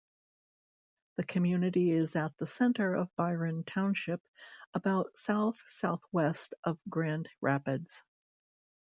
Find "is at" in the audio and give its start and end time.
1.91-2.35